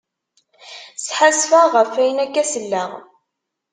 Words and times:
Sḥassfeɣ 1.05 1.65
ɣef 1.75 1.93
ayen 2.01 2.23
akka 2.25 2.43
selleɣ. 2.51 2.91